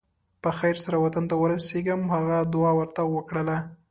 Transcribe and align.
په 0.41 0.49
خیر 0.57 0.77
سره 0.85 0.97
وطن 1.05 1.23
ته 1.29 1.35
ورسېږم 1.37 2.01
هغه 2.13 2.37
دعا 2.53 2.71
ورته 2.77 3.01
وکړله. 3.15 3.57